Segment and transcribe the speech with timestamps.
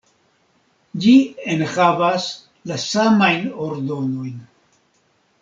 [1.03, 1.11] Ĝi
[1.55, 2.25] enhavas
[2.73, 4.35] la samajn ordonojn.